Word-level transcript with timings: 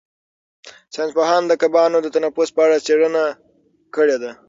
ساینس 0.93 1.11
پوهانو 1.17 1.47
د 1.49 1.53
کبانو 1.61 1.97
د 2.01 2.07
تنفس 2.15 2.49
په 2.55 2.61
اړه 2.65 2.83
څېړنه 2.85 3.23
کړې 3.95 4.17
ده. 4.23 4.31